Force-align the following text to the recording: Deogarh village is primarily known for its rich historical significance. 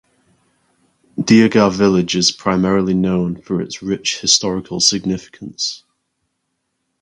Deogarh 1.19 1.71
village 1.71 2.15
is 2.15 2.31
primarily 2.31 2.95
known 2.95 3.39
for 3.39 3.61
its 3.61 3.83
rich 3.83 4.17
historical 4.19 4.79
significance. 4.79 5.83